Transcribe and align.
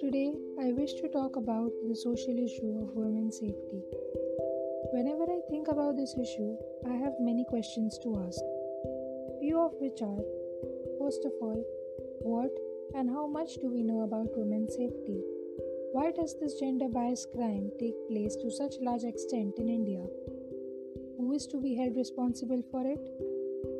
Today, 0.00 0.30
I 0.60 0.70
wish 0.70 0.94
to 0.94 1.08
talk 1.12 1.34
about 1.34 1.72
the 1.88 1.96
social 1.96 2.38
issue 2.38 2.78
of 2.80 2.94
women's 2.94 3.40
safety. 3.40 3.82
Whenever 4.92 5.24
I 5.24 5.40
think 5.50 5.66
about 5.66 5.96
this 5.96 6.14
issue, 6.14 6.56
I 6.86 6.92
have 6.92 7.14
many 7.18 7.44
questions 7.48 7.98
to 8.04 8.22
ask. 8.24 8.38
Few 9.40 9.58
of 9.60 9.72
which 9.80 10.00
are 10.00 10.22
first 11.00 11.24
of 11.24 11.32
all, 11.40 11.64
what 12.20 12.52
and 12.94 13.10
how 13.10 13.26
much 13.26 13.56
do 13.56 13.68
we 13.68 13.82
know 13.82 14.02
about 14.02 14.38
women's 14.38 14.76
safety? 14.76 15.20
Why 15.90 16.12
does 16.12 16.38
this 16.38 16.60
gender 16.60 16.88
bias 16.88 17.26
crime 17.34 17.72
take 17.80 17.96
place 18.08 18.36
to 18.36 18.50
such 18.52 18.74
large 18.80 19.02
extent 19.02 19.58
in 19.58 19.68
India? 19.68 20.06
Is 21.34 21.48
to 21.48 21.60
be 21.60 21.74
held 21.74 21.96
responsible 21.96 22.62
for 22.70 22.86
it? 22.86 23.00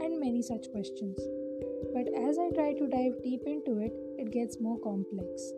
And 0.03 0.19
many 0.19 0.43
such 0.43 0.73
questions. 0.73 1.17
But 1.95 2.09
as 2.29 2.37
I 2.37 2.51
try 2.51 2.73
to 2.73 2.89
dive 2.89 3.23
deep 3.23 3.43
into 3.47 3.79
it, 3.79 3.93
it 4.19 4.33
gets 4.33 4.61
more 4.61 4.81
complex. 4.81 5.53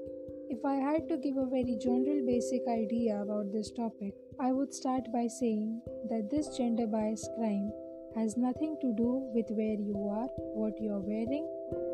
If 0.50 0.62
I 0.62 0.74
had 0.74 1.08
to 1.08 1.16
give 1.16 1.38
a 1.38 1.46
very 1.46 1.78
general 1.80 2.20
basic 2.26 2.68
idea 2.68 3.22
about 3.22 3.50
this 3.50 3.70
topic, 3.70 4.12
I 4.38 4.52
would 4.52 4.74
start 4.74 5.10
by 5.10 5.26
saying 5.26 5.80
that 6.10 6.28
this 6.30 6.54
gender 6.58 6.86
bias 6.86 7.26
crime 7.38 7.72
has 8.14 8.36
nothing 8.36 8.76
to 8.82 8.92
do 8.92 9.30
with 9.32 9.46
where 9.48 9.80
you 9.80 9.96
are, 10.12 10.28
what 10.52 10.78
you 10.78 10.92
are 10.92 11.00
wearing, 11.00 11.48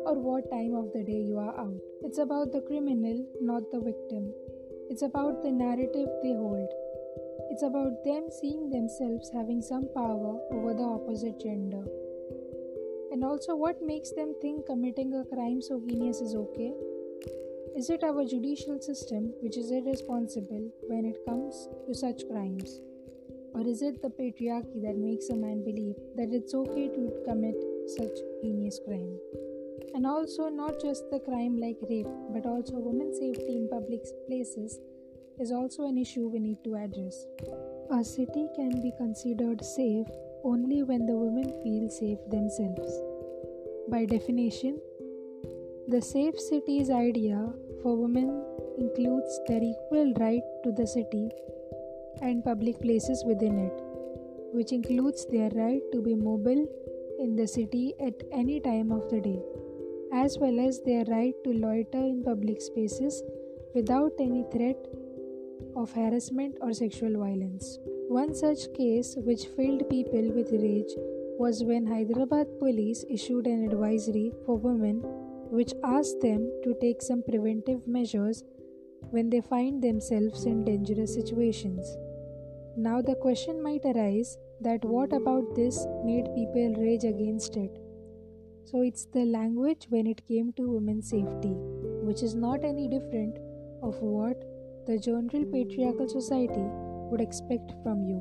or 0.05 0.19
what 0.19 0.51
time 0.51 0.75
of 0.75 0.91
the 0.91 1.05
day 1.05 1.21
you 1.31 1.37
are 1.37 1.57
out. 1.57 1.79
It's 2.01 2.17
about 2.17 2.51
the 2.51 2.65
criminal, 2.67 3.25
not 3.41 3.71
the 3.71 3.79
victim. 3.79 4.33
It's 4.89 5.03
about 5.03 5.43
the 5.43 5.51
narrative 5.51 6.09
they 6.21 6.33
hold. 6.33 6.67
It's 7.51 7.63
about 7.63 8.03
them 8.03 8.29
seeing 8.29 8.69
themselves 8.69 9.29
having 9.33 9.61
some 9.61 9.87
power 9.93 10.39
over 10.51 10.73
the 10.73 10.83
opposite 10.83 11.39
gender. 11.39 11.83
And 13.11 13.23
also, 13.23 13.55
what 13.55 13.81
makes 13.81 14.11
them 14.11 14.33
think 14.41 14.65
committing 14.65 15.13
a 15.13 15.23
crime 15.23 15.61
so 15.61 15.79
heinous 15.79 16.19
is 16.19 16.33
okay? 16.35 16.73
Is 17.75 17.89
it 17.89 18.03
our 18.03 18.25
judicial 18.25 18.79
system 18.79 19.33
which 19.41 19.57
is 19.57 19.71
irresponsible 19.71 20.71
when 20.87 21.05
it 21.05 21.23
comes 21.27 21.67
to 21.85 21.93
such 21.93 22.27
crimes? 22.27 22.81
Or 23.53 23.61
is 23.67 23.83
it 23.83 24.01
the 24.01 24.09
patriarchy 24.09 24.81
that 24.81 24.97
makes 24.97 25.29
a 25.29 25.35
man 25.35 25.63
believe 25.63 25.95
that 26.15 26.33
it's 26.33 26.55
okay 26.55 26.87
to 26.87 27.23
commit 27.25 27.55
such 27.97 28.17
heinous 28.41 28.79
crime? 28.85 29.19
And 29.93 30.07
also, 30.07 30.49
not 30.49 30.81
just 30.81 31.09
the 31.11 31.19
crime 31.19 31.59
like 31.59 31.77
rape, 31.87 32.07
but 32.31 32.47
also 32.47 32.77
women's 32.77 33.19
safety 33.19 33.57
in 33.57 33.69
public 33.69 34.01
places 34.27 34.79
is 35.39 35.51
also 35.51 35.85
an 35.87 35.97
issue 35.97 36.27
we 36.27 36.39
need 36.39 36.63
to 36.63 36.75
address. 36.75 37.25
A 37.91 38.03
city 38.03 38.47
can 38.55 38.81
be 38.81 38.91
considered 38.97 39.63
safe 39.63 40.07
only 40.43 40.83
when 40.83 41.05
the 41.05 41.15
women 41.15 41.53
feel 41.63 41.89
safe 41.89 42.19
themselves. 42.29 42.91
By 43.89 44.05
definition, 44.05 44.79
the 45.87 46.01
safe 46.01 46.39
cities 46.39 46.89
idea 46.89 47.51
for 47.81 47.95
women 47.95 48.43
includes 48.77 49.39
their 49.47 49.61
equal 49.61 50.13
right 50.19 50.43
to 50.63 50.71
the 50.71 50.87
city 50.87 51.29
and 52.21 52.43
public 52.43 52.79
places 52.81 53.23
within 53.25 53.59
it, 53.59 53.81
which 54.53 54.71
includes 54.71 55.25
their 55.31 55.49
right 55.49 55.81
to 55.91 56.01
be 56.01 56.15
mobile 56.15 56.65
in 57.19 57.35
the 57.35 57.47
city 57.47 57.93
at 57.99 58.13
any 58.31 58.59
time 58.59 58.91
of 58.91 59.09
the 59.09 59.19
day, 59.19 59.41
as 60.13 60.37
well 60.39 60.59
as 60.59 60.81
their 60.81 61.03
right 61.05 61.35
to 61.43 61.51
loiter 61.51 62.03
in 62.13 62.23
public 62.23 62.61
spaces 62.61 63.21
without 63.75 64.11
any 64.19 64.45
threat 64.51 64.77
of 65.75 65.91
harassment 65.91 66.57
or 66.61 66.73
sexual 66.73 67.17
violence. 67.19 67.79
One 68.07 68.33
such 68.33 68.73
case 68.73 69.15
which 69.17 69.47
filled 69.47 69.89
people 69.89 70.31
with 70.33 70.51
rage 70.51 70.93
was 71.39 71.63
when 71.63 71.87
Hyderabad 71.87 72.59
police 72.59 73.03
issued 73.09 73.47
an 73.47 73.65
advisory 73.65 74.31
for 74.45 74.57
women 74.57 75.01
which 75.49 75.73
asked 75.83 76.19
them 76.21 76.49
to 76.63 76.75
take 76.81 77.01
some 77.01 77.23
preventive 77.23 77.87
measures 77.87 78.43
when 79.09 79.29
they 79.29 79.41
find 79.41 79.81
themselves 79.81 80.45
in 80.45 80.63
dangerous 80.63 81.13
situations. 81.13 81.97
Now, 82.75 83.01
the 83.01 83.15
question 83.15 83.61
might 83.61 83.85
arise 83.85 84.37
that 84.61 84.83
what 84.83 85.13
about 85.13 85.55
this 85.55 85.85
made 86.03 86.33
people 86.33 86.73
rage 86.77 87.03
against 87.03 87.55
it? 87.55 87.77
So, 88.65 88.81
it's 88.81 89.05
the 89.05 89.25
language 89.25 89.85
when 89.89 90.07
it 90.07 90.25
came 90.27 90.53
to 90.53 90.71
women's 90.71 91.09
safety, 91.09 91.53
which 92.01 92.23
is 92.23 92.33
not 92.33 92.63
any 92.63 92.87
different 92.87 93.37
of 93.83 94.01
what 94.01 94.43
the 94.85 94.97
general 94.97 95.45
patriarchal 95.51 96.07
society 96.07 96.65
would 97.09 97.21
expect 97.21 97.73
from 97.83 98.03
you. 98.03 98.17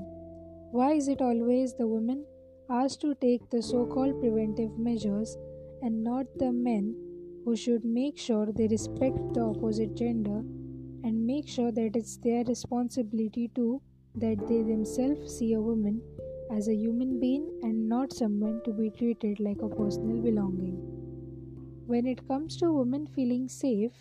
Why 0.71 0.93
is 0.93 1.09
it 1.09 1.21
always 1.21 1.75
the 1.75 1.87
women 1.87 2.25
asked 2.71 3.00
to 3.03 3.15
take 3.17 3.49
the 3.50 3.62
so 3.62 3.84
called 3.87 4.21
preventive 4.21 4.78
measures 4.78 5.37
and 5.83 6.03
not 6.03 6.27
the 6.39 6.53
men 6.53 6.95
who 7.45 7.56
should 7.56 7.84
make 7.84 8.17
sure 8.17 8.47
they 8.47 8.69
respect 8.69 9.19
the 9.34 9.41
opposite 9.41 9.95
gender 9.97 10.39
and 11.05 11.27
make 11.27 11.49
sure 11.49 11.72
that 11.72 11.97
it's 11.97 12.17
their 12.19 12.45
responsibility 12.45 13.51
too 13.55 13.83
that 14.15 14.47
they 14.49 14.62
themselves 14.62 15.37
see 15.39 15.53
a 15.55 15.61
woman 15.61 16.01
as 16.56 16.69
a 16.69 16.75
human 16.75 17.19
being 17.19 17.47
and 17.62 17.89
not 17.89 18.12
someone 18.12 18.61
to 18.65 18.72
be 18.72 18.91
treated 18.91 19.41
like 19.41 19.62
a 19.62 19.69
personal 19.69 20.21
belonging. 20.21 20.77
When 21.87 22.06
it 22.06 22.27
comes 22.28 22.56
to 22.59 22.72
women 22.72 23.06
feeling 23.06 23.49
safe, 23.49 23.93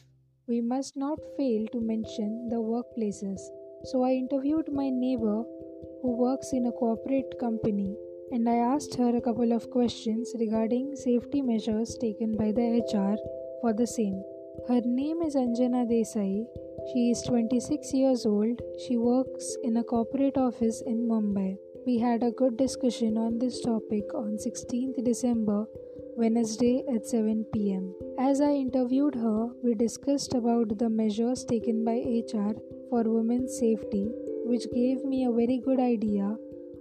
we 0.51 0.59
must 0.59 0.97
not 0.97 1.19
fail 1.37 1.65
to 1.73 1.79
mention 1.79 2.31
the 2.49 2.61
workplaces. 2.71 3.41
So 3.89 4.03
I 4.03 4.11
interviewed 4.11 4.71
my 4.79 4.89
neighbor 4.89 5.43
who 6.01 6.17
works 6.17 6.49
in 6.51 6.65
a 6.65 6.73
corporate 6.73 7.39
company 7.39 7.95
and 8.33 8.49
I 8.49 8.55
asked 8.55 8.95
her 8.95 9.15
a 9.15 9.21
couple 9.21 9.53
of 9.53 9.69
questions 9.69 10.33
regarding 10.39 10.95
safety 10.95 11.41
measures 11.41 11.97
taken 12.01 12.35
by 12.35 12.51
the 12.51 12.67
HR 12.81 13.15
for 13.61 13.73
the 13.73 13.87
same. 13.87 14.21
Her 14.67 14.81
name 14.83 15.21
is 15.21 15.35
Anjana 15.35 15.85
Desai. 15.91 16.45
She 16.91 17.11
is 17.11 17.21
26 17.27 17.93
years 17.93 18.25
old. 18.25 18.61
She 18.85 18.97
works 18.97 19.55
in 19.63 19.77
a 19.77 19.83
corporate 19.85 20.37
office 20.37 20.83
in 20.85 21.07
Mumbai. 21.07 21.55
We 21.87 21.97
had 21.97 22.23
a 22.23 22.31
good 22.31 22.57
discussion 22.57 23.17
on 23.17 23.39
this 23.39 23.61
topic 23.61 24.13
on 24.13 24.37
16th 24.47 25.03
December, 25.03 25.65
Wednesday 26.21 26.83
at 26.93 27.03
7 27.03 27.45
pm. 27.51 27.95
As 28.19 28.41
I 28.41 28.51
interviewed 28.51 29.15
her, 29.15 29.47
we 29.63 29.73
discussed 29.73 30.35
about 30.35 30.77
the 30.77 30.87
measures 30.87 31.43
taken 31.43 31.83
by 31.83 31.95
HR 31.95 32.53
for 32.89 33.01
women's 33.05 33.57
safety, 33.57 34.11
which 34.45 34.71
gave 34.71 35.03
me 35.03 35.25
a 35.25 35.31
very 35.31 35.57
good 35.57 35.79
idea 35.79 36.35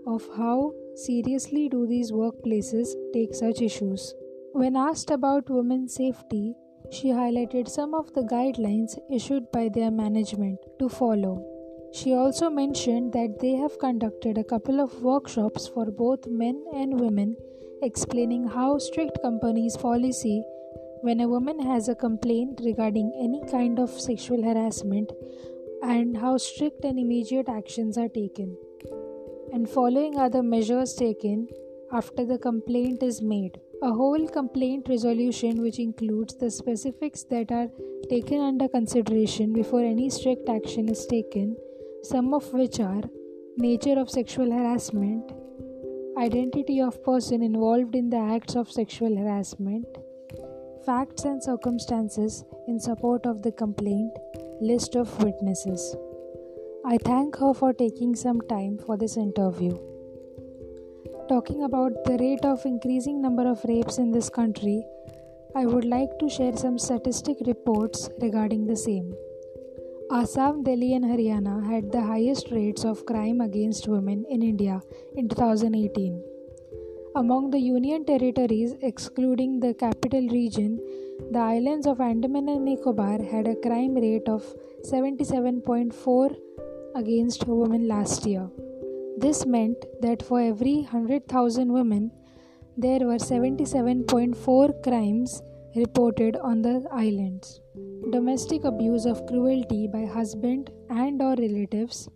of 0.06 0.28
how 0.36 0.74
seriously 0.94 1.70
do 1.70 1.86
these 1.86 2.12
workplaces 2.12 2.88
take 3.14 3.34
such 3.34 3.62
issues. 3.62 4.14
When 4.52 4.76
asked 4.76 5.10
about 5.10 5.48
women's 5.48 5.94
safety, 5.94 6.54
she 6.90 7.08
highlighted 7.08 7.66
some 7.66 7.94
of 7.94 8.12
the 8.12 8.24
guidelines 8.36 8.98
issued 9.10 9.50
by 9.52 9.70
their 9.70 9.90
management 9.90 10.58
to 10.80 10.90
follow. 10.90 11.36
She 11.94 12.12
also 12.12 12.50
mentioned 12.50 13.14
that 13.14 13.38
they 13.40 13.54
have 13.54 13.78
conducted 13.78 14.36
a 14.36 14.44
couple 14.44 14.80
of 14.80 15.02
workshops 15.02 15.66
for 15.66 15.86
both 15.90 16.26
men 16.26 16.62
and 16.74 17.00
women 17.00 17.36
explaining 17.82 18.46
how 18.46 18.78
strict 18.78 19.20
companies 19.22 19.76
policy 19.76 20.42
when 21.02 21.20
a 21.20 21.28
woman 21.28 21.58
has 21.58 21.88
a 21.88 21.94
complaint 21.94 22.60
regarding 22.64 23.12
any 23.18 23.42
kind 23.50 23.78
of 23.78 23.90
sexual 23.90 24.42
harassment 24.42 25.12
and 25.82 26.16
how 26.16 26.36
strict 26.36 26.84
and 26.84 26.98
immediate 26.98 27.48
actions 27.48 27.96
are 27.96 28.08
taken 28.08 28.56
and 29.52 29.68
following 29.68 30.18
other 30.18 30.42
measures 30.42 30.94
taken 30.94 31.48
after 31.92 32.24
the 32.24 32.38
complaint 32.38 33.02
is 33.02 33.20
made. 33.20 33.58
A 33.82 33.90
whole 33.90 34.28
complaint 34.28 34.88
resolution, 34.88 35.62
which 35.62 35.78
includes 35.78 36.36
the 36.36 36.50
specifics 36.50 37.24
that 37.30 37.50
are 37.50 37.68
taken 38.08 38.40
under 38.40 38.68
consideration 38.68 39.52
before 39.52 39.82
any 39.82 40.10
strict 40.10 40.48
action 40.48 40.88
is 40.88 41.06
taken, 41.06 41.56
some 42.02 42.34
of 42.34 42.52
which 42.52 42.78
are 42.78 43.02
nature 43.56 43.98
of 43.98 44.10
sexual 44.10 44.50
harassment, 44.52 45.32
identity 46.20 46.82
of 46.82 47.02
person 47.02 47.42
involved 47.42 47.94
in 47.94 48.10
the 48.10 48.18
acts 48.18 48.54
of 48.54 48.70
sexual 48.70 49.16
harassment, 49.16 49.86
facts 50.84 51.24
and 51.24 51.42
circumstances 51.42 52.44
in 52.68 52.78
support 52.78 53.24
of 53.24 53.40
the 53.40 53.52
complaint, 53.52 54.12
list 54.60 54.96
of 54.96 55.22
witnesses. 55.22 55.96
I 56.84 56.98
thank 56.98 57.36
her 57.36 57.54
for 57.54 57.72
taking 57.72 58.14
some 58.14 58.42
time 58.42 58.76
for 58.76 58.98
this 58.98 59.16
interview. 59.16 59.78
Talking 61.30 61.62
about 61.62 62.04
the 62.04 62.18
rate 62.20 62.44
of 62.44 62.66
increasing 62.66 63.22
number 63.22 63.48
of 63.48 63.64
rapes 63.64 63.96
in 63.96 64.10
this 64.10 64.28
country, 64.28 64.84
I 65.56 65.64
would 65.64 65.86
like 65.86 66.18
to 66.18 66.28
share 66.28 66.54
some 66.54 66.78
statistic 66.78 67.38
reports 67.46 68.10
regarding 68.20 68.66
the 68.66 68.76
same. 68.76 69.14
Assam, 70.12 70.64
Delhi, 70.64 70.94
and 70.94 71.04
Haryana 71.04 71.64
had 71.64 71.92
the 71.92 72.00
highest 72.00 72.50
rates 72.50 72.84
of 72.84 73.06
crime 73.06 73.40
against 73.40 73.86
women 73.86 74.24
in 74.28 74.42
India 74.42 74.82
in 75.14 75.28
2018. 75.28 76.20
Among 77.14 77.50
the 77.50 77.60
union 77.60 78.04
territories, 78.04 78.74
excluding 78.82 79.60
the 79.60 79.72
capital 79.72 80.26
region, 80.28 80.80
the 81.30 81.38
islands 81.38 81.86
of 81.86 82.00
Andaman 82.00 82.48
and 82.48 82.64
Nicobar 82.64 83.22
had 83.22 83.46
a 83.46 83.54
crime 83.54 83.94
rate 83.94 84.28
of 84.28 84.42
77.4 84.84 86.36
against 86.96 87.46
women 87.46 87.86
last 87.86 88.26
year. 88.26 88.50
This 89.16 89.46
meant 89.46 89.84
that 90.00 90.24
for 90.24 90.40
every 90.40 90.78
100,000 90.90 91.72
women, 91.72 92.10
there 92.76 93.06
were 93.06 93.18
77.4 93.18 94.82
crimes 94.82 95.40
reported 95.76 96.34
on 96.34 96.62
the 96.62 96.84
islands. 96.90 97.60
Domestic 98.08 98.64
abuse 98.64 99.04
of 99.04 99.26
cruelty 99.26 99.86
by 99.86 100.04
husband 100.06 100.70
and 100.88 101.20
or 101.20 101.34
relatives 101.36 102.08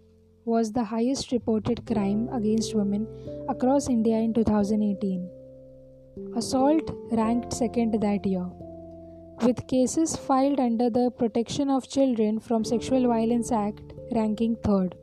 was 0.46 0.72
the 0.72 0.82
highest 0.82 1.30
reported 1.30 1.86
crime 1.86 2.28
against 2.32 2.74
women 2.74 3.06
across 3.48 3.88
India 3.88 4.16
in 4.16 4.32
2018. 4.32 5.28
Assault 6.36 6.90
ranked 7.12 7.52
second 7.52 8.00
that 8.00 8.24
year, 8.24 8.46
with 9.42 9.66
cases 9.68 10.16
filed 10.16 10.58
under 10.58 10.88
the 10.88 11.10
Protection 11.10 11.68
of 11.68 11.86
Children 11.86 12.40
from 12.40 12.64
Sexual 12.64 13.06
Violence 13.06 13.52
Act 13.52 13.92
ranking 14.12 14.56
third. 14.56 14.96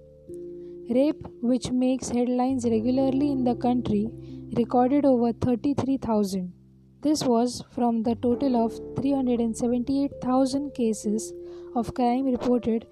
Rape, 0.89 1.27
which 1.41 1.71
makes 1.71 2.09
headlines 2.09 2.65
regularly 2.65 3.31
in 3.31 3.43
the 3.43 3.55
country, 3.55 4.09
recorded 4.57 5.05
over 5.05 5.31
33,000. 5.31 6.51
This 7.03 7.23
was 7.23 7.63
from 7.71 8.03
the 8.03 8.13
total 8.13 8.55
of 8.55 8.79
378,000 8.97 10.73
cases 10.75 11.33
of 11.75 11.93
crime 11.95 12.25
reported 12.25 12.85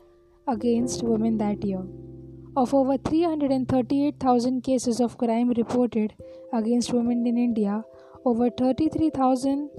against 0.47 1.03
women 1.03 1.37
that 1.37 1.63
year. 1.63 1.83
Of 2.57 2.73
over 2.73 2.97
338,000 2.97 4.63
cases 4.63 4.99
of 4.99 5.17
crime 5.19 5.49
reported 5.55 6.15
against 6.51 6.91
women 6.91 7.27
in 7.27 7.37
India, 7.37 7.83
over 8.25 8.49
33,000 8.49 9.69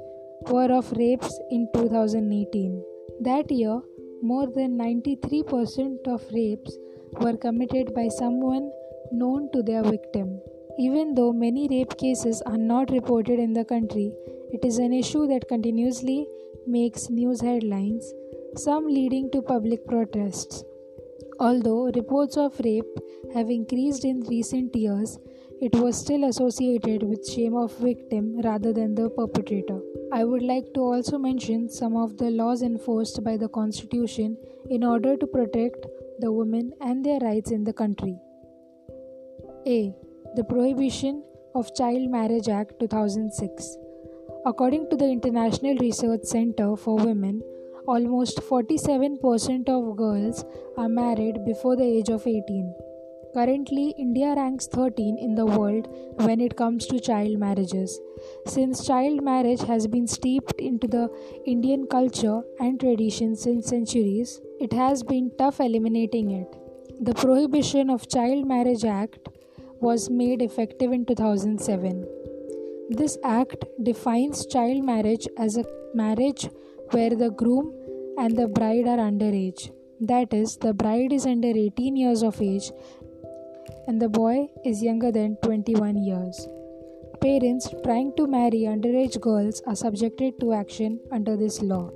were 0.49 0.71
of 0.73 0.93
rapes 0.93 1.41
in 1.51 1.69
2018. 1.75 2.85
That 3.23 3.51
year, 3.51 3.81
more 4.23 4.47
than 4.47 4.79
93% 4.79 6.07
of 6.07 6.23
rapes 6.33 6.79
were 7.21 7.37
committed 7.37 7.93
by 7.95 8.07
someone 8.07 8.71
known 9.11 9.51
to 9.53 9.63
their 9.63 9.83
victim. 9.83 10.41
Even 10.79 11.15
though 11.15 11.33
many 11.33 11.69
rape 11.69 11.97
cases 11.99 12.43
are 12.47 12.59
not 12.59 12.91
reported 12.91 13.39
in 13.39 13.53
the 13.53 13.65
country, 13.65 14.13
it 14.53 14.65
is 14.65 14.79
an 14.79 14.93
issue 14.93 15.27
that 15.27 15.49
continuously 15.49 16.27
makes 16.67 17.11
news 17.11 17.41
headlines, 17.41 18.13
some 18.57 18.87
leading 18.87 19.31
to 19.31 19.43
public 19.43 19.87
protests. 19.87 20.65
Although 21.39 21.91
reports 21.95 22.37
of 22.37 22.61
rape 22.65 22.99
have 23.35 23.51
increased 23.51 24.05
in 24.05 24.21
recent 24.21 24.75
years, 24.77 25.19
it 25.61 25.75
was 25.75 25.97
still 25.97 26.25
associated 26.25 27.03
with 27.03 27.29
shame 27.29 27.55
of 27.55 27.77
victim 27.79 28.41
rather 28.43 28.73
than 28.73 28.95
the 28.95 29.11
perpetrator. 29.11 29.79
I 30.13 30.25
would 30.25 30.43
like 30.43 30.73
to 30.75 30.81
also 30.81 31.19
mention 31.19 31.69
some 31.69 31.97
of 31.97 32.17
the 32.17 32.31
laws 32.31 32.63
enforced 32.63 33.23
by 33.23 33.37
the 33.37 33.49
constitution 33.49 34.37
in 34.71 34.83
order 34.83 35.17
to 35.17 35.27
protect 35.27 35.87
the 36.19 36.33
women 36.33 36.73
and 36.81 37.05
their 37.05 37.21
rights 37.21 37.51
in 37.51 37.65
the 37.65 37.73
country. 37.73 38.17
A. 39.67 39.95
The 40.37 40.45
Prohibition 40.45 41.25
of 41.57 41.75
Child 41.75 42.09
Marriage 42.09 42.49
Act 42.49 42.79
2006. 42.79 43.77
According 44.47 44.89
to 44.91 44.97
the 44.97 45.11
International 45.11 45.77
Research 45.79 46.23
Center 46.23 46.77
for 46.77 46.95
Women, 46.95 47.43
almost 47.89 48.39
47% 48.39 49.69
of 49.69 49.97
girls 49.97 50.45
are 50.79 50.89
married 50.89 51.45
before 51.45 51.75
the 51.75 51.83
age 51.83 52.11
of 52.11 52.29
18. 52.29 52.73
Currently, 53.35 53.95
India 53.99 54.35
ranks 54.37 54.69
13 54.69 55.19
in 55.19 55.35
the 55.35 55.47
world 55.47 55.89
when 56.21 56.41
it 56.41 56.57
comes 56.57 56.87
to 56.87 57.01
child 57.01 57.37
marriages. 57.41 57.99
Since 58.47 58.87
child 58.87 59.25
marriage 59.25 59.63
has 59.63 59.89
been 59.89 60.07
steeped 60.07 60.61
into 60.61 60.87
the 60.87 61.09
Indian 61.45 61.87
culture 61.87 62.43
and 62.61 62.79
tradition 62.79 63.35
since 63.35 63.67
centuries, 63.67 64.41
it 64.61 64.73
has 64.73 65.03
been 65.03 65.33
tough 65.37 65.59
eliminating 65.59 66.31
it. 66.31 66.57
The 67.01 67.15
Prohibition 67.15 67.91
of 67.91 68.09
Child 68.09 68.47
Marriage 68.47 68.85
Act 68.85 69.29
was 69.81 70.11
made 70.11 70.43
effective 70.43 70.93
in 70.93 71.05
2007. 71.05 72.07
This 72.91 73.17
act 73.25 73.65
defines 73.83 74.47
child 74.47 74.85
marriage 74.85 75.27
as 75.39 75.57
a 75.57 75.65
marriage 75.95 76.49
where 76.91 77.11
the 77.11 77.31
groom 77.31 77.73
and 78.19 78.37
the 78.37 78.49
bride 78.49 78.87
are 78.87 78.99
underage. 78.99 79.71
That 80.01 80.35
is, 80.35 80.57
the 80.57 80.75
bride 80.75 81.13
is 81.13 81.27
under 81.27 81.49
18 81.49 81.97
years 81.97 82.23
of 82.23 82.41
age 82.43 82.71
and 83.87 84.01
the 84.01 84.09
boy 84.09 84.49
is 84.65 84.83
younger 84.83 85.13
than 85.13 85.37
21 85.43 85.97
years. 86.05 86.47
Parents 87.21 87.69
trying 87.85 88.13
to 88.17 88.27
marry 88.27 88.63
underage 88.75 89.21
girls 89.21 89.63
are 89.67 89.77
subjected 89.77 90.41
to 90.41 90.53
action 90.53 90.99
under 91.13 91.37
this 91.37 91.61
law. 91.61 91.91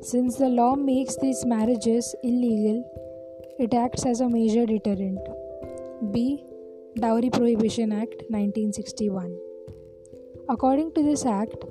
Since 0.00 0.36
the 0.36 0.48
law 0.48 0.76
makes 0.76 1.16
these 1.16 1.44
marriages 1.44 2.14
illegal, 2.22 2.84
it 3.58 3.74
acts 3.74 4.06
as 4.06 4.20
a 4.20 4.28
major 4.28 4.64
deterrent. 4.64 5.18
B. 6.12 6.44
Dowry 7.02 7.30
Prohibition 7.30 7.92
Act 7.92 8.22
1961. 8.28 9.38
According 10.48 10.92
to 10.94 11.02
this 11.04 11.24
act, 11.24 11.64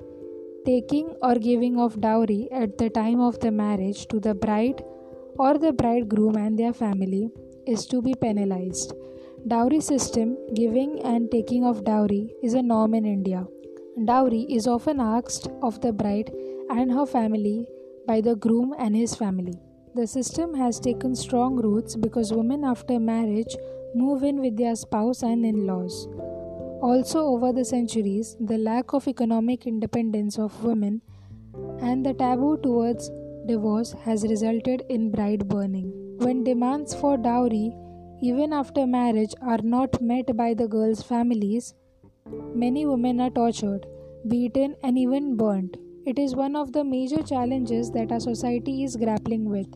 taking 0.65 1.09
or 1.21 1.35
giving 1.35 1.77
of 1.77 1.99
dowry 1.99 2.47
at 2.49 2.77
the 2.77 2.89
time 2.89 3.19
of 3.19 3.37
the 3.41 3.51
marriage 3.51 4.07
to 4.07 4.21
the 4.21 4.33
bride 4.33 4.81
or 5.37 5.57
the 5.57 5.73
bridegroom 5.73 6.37
and 6.37 6.57
their 6.57 6.71
family 6.71 7.29
is 7.65 7.85
to 7.87 8.01
be 8.01 8.13
penalized. 8.15 8.93
Dowry 9.45 9.81
system, 9.81 10.37
giving 10.53 11.01
and 11.03 11.29
taking 11.29 11.65
of 11.65 11.83
dowry, 11.83 12.33
is 12.41 12.53
a 12.53 12.61
norm 12.61 12.93
in 12.93 13.05
India. 13.05 13.45
Dowry 14.05 14.43
is 14.49 14.65
often 14.65 15.01
asked 15.01 15.49
of 15.61 15.81
the 15.81 15.91
bride 15.91 16.31
and 16.69 16.89
her 16.89 17.05
family 17.05 17.67
by 18.07 18.21
the 18.21 18.35
groom 18.37 18.73
and 18.79 18.95
his 18.95 19.13
family. 19.13 19.59
The 19.93 20.07
system 20.07 20.53
has 20.53 20.79
taken 20.79 21.15
strong 21.15 21.57
roots 21.57 21.97
because 21.97 22.31
women 22.31 22.63
after 22.63 22.97
marriage 22.97 23.57
move 23.95 24.23
in 24.23 24.39
with 24.39 24.57
their 24.57 24.75
spouse 24.75 25.23
and 25.23 25.45
in 25.45 25.65
laws. 25.65 26.07
Also, 26.81 27.19
over 27.19 27.51
the 27.51 27.65
centuries, 27.65 28.35
the 28.39 28.57
lack 28.57 28.93
of 28.93 29.07
economic 29.07 29.65
independence 29.65 30.37
of 30.37 30.63
women 30.63 31.01
and 31.81 32.05
the 32.05 32.13
taboo 32.13 32.57
towards 32.57 33.09
divorce 33.47 33.93
has 34.03 34.23
resulted 34.23 34.83
in 34.89 35.09
bride 35.09 35.47
burning. 35.47 35.91
When 36.19 36.43
demands 36.43 36.93
for 36.93 37.17
dowry 37.17 37.73
even 38.19 38.51
after 38.51 38.87
marriage 38.87 39.33
are 39.41 39.59
not 39.61 40.01
met 40.01 40.35
by 40.35 40.53
the 40.55 40.67
girls' 40.67 41.03
families, 41.03 41.75
many 42.55 42.85
women 42.85 43.21
are 43.21 43.29
tortured, 43.29 43.85
beaten, 44.27 44.75
and 44.83 44.97
even 44.97 45.35
burnt. 45.37 45.77
It 46.05 46.17
is 46.17 46.35
one 46.35 46.55
of 46.55 46.73
the 46.73 46.83
major 46.83 47.21
challenges 47.21 47.91
that 47.91 48.11
our 48.11 48.19
society 48.19 48.83
is 48.83 48.95
grappling 48.95 49.49
with. 49.49 49.67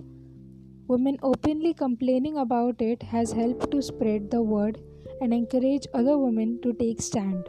Women 0.91 1.17
openly 1.23 1.73
complaining 1.73 2.37
about 2.37 2.81
it 2.81 3.01
has 3.01 3.31
helped 3.31 3.71
to 3.71 3.81
spread 3.81 4.29
the 4.29 4.41
word 4.41 4.81
and 5.21 5.33
encourage 5.33 5.87
other 5.93 6.17
women 6.17 6.59
to 6.63 6.73
take 6.73 7.01
stand. 7.01 7.47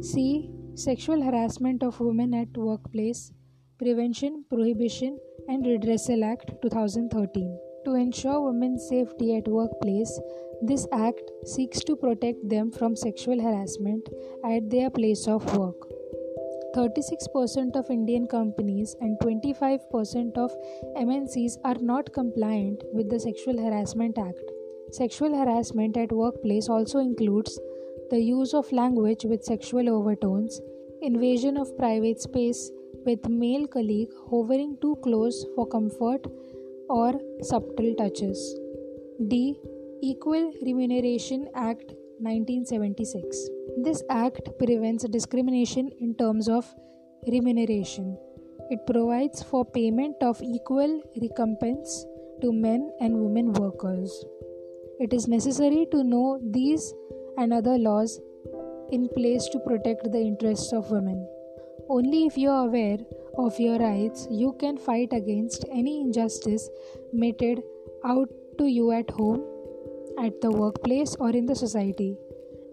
See 0.00 0.48
Sexual 0.74 1.20
Harassment 1.20 1.82
of 1.82 2.00
Women 2.00 2.32
at 2.32 2.56
Workplace 2.56 3.32
Prevention, 3.76 4.46
Prohibition 4.48 5.18
and 5.48 5.62
Redressal 5.66 6.24
Act 6.24 6.50
2013. 6.62 7.58
To 7.84 7.94
ensure 7.94 8.40
women's 8.40 8.88
safety 8.88 9.36
at 9.36 9.46
workplace, 9.46 10.18
this 10.62 10.86
act 10.92 11.30
seeks 11.44 11.80
to 11.80 11.94
protect 11.94 12.48
them 12.48 12.72
from 12.72 12.96
sexual 12.96 13.38
harassment 13.38 14.08
at 14.46 14.70
their 14.70 14.88
place 14.88 15.28
of 15.28 15.58
work. 15.58 15.99
36% 16.74 17.76
of 17.76 17.90
Indian 17.90 18.26
companies 18.26 18.94
and 19.00 19.18
25% 19.20 20.38
of 20.38 20.52
MNCs 20.96 21.58
are 21.64 21.76
not 21.80 22.12
compliant 22.12 22.82
with 22.92 23.10
the 23.10 23.18
Sexual 23.18 23.58
Harassment 23.58 24.18
Act. 24.18 24.50
Sexual 24.92 25.36
harassment 25.36 25.96
at 25.96 26.10
workplace 26.10 26.68
also 26.68 26.98
includes 26.98 27.60
the 28.10 28.20
use 28.20 28.54
of 28.54 28.70
language 28.72 29.24
with 29.24 29.44
sexual 29.44 29.88
overtones, 29.88 30.60
invasion 31.00 31.56
of 31.56 31.76
private 31.76 32.20
space 32.20 32.70
with 33.06 33.28
male 33.28 33.66
colleague 33.66 34.10
hovering 34.30 34.76
too 34.80 34.96
close 35.02 35.46
for 35.54 35.66
comfort 35.66 36.26
or 36.88 37.12
subtle 37.42 37.94
touches. 37.96 38.58
D. 39.28 39.60
Equal 40.02 40.52
Remuneration 40.62 41.48
Act 41.54 41.94
1976. 42.20 43.48
This 43.82 44.02
act 44.10 44.48
prevents 44.58 45.04
discrimination 45.04 45.90
in 46.00 46.14
terms 46.14 46.48
of 46.48 46.66
remuneration. 47.26 48.18
It 48.70 48.86
provides 48.86 49.42
for 49.42 49.64
payment 49.64 50.16
of 50.22 50.40
equal 50.42 51.02
recompense 51.20 52.06
to 52.42 52.52
men 52.52 52.90
and 53.00 53.20
women 53.20 53.52
workers. 53.52 54.24
It 54.98 55.12
is 55.12 55.26
necessary 55.26 55.86
to 55.90 56.04
know 56.04 56.40
these 56.42 56.92
and 57.38 57.52
other 57.52 57.78
laws 57.78 58.20
in 58.92 59.08
place 59.08 59.48
to 59.48 59.58
protect 59.60 60.12
the 60.12 60.20
interests 60.20 60.72
of 60.72 60.90
women. 60.90 61.26
Only 61.88 62.26
if 62.26 62.36
you 62.36 62.50
are 62.50 62.66
aware 62.66 62.98
of 63.38 63.58
your 63.58 63.78
rights, 63.78 64.28
you 64.30 64.54
can 64.60 64.76
fight 64.76 65.12
against 65.12 65.64
any 65.72 66.00
injustice 66.00 66.68
meted 67.12 67.62
out 68.04 68.28
to 68.58 68.66
you 68.66 68.92
at 68.92 69.10
home, 69.10 69.42
at 70.18 70.40
the 70.40 70.50
workplace, 70.50 71.14
or 71.16 71.30
in 71.30 71.46
the 71.46 71.54
society. 71.54 72.16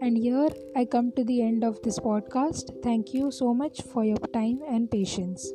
And 0.01 0.17
here 0.17 0.49
I 0.75 0.85
come 0.85 1.11
to 1.13 1.23
the 1.23 1.41
end 1.41 1.63
of 1.63 1.81
this 1.81 1.99
podcast. 1.99 2.83
Thank 2.83 3.13
you 3.13 3.31
so 3.31 3.53
much 3.53 3.81
for 3.81 4.05
your 4.05 4.17
time 4.33 4.61
and 4.67 4.89
patience. 4.91 5.51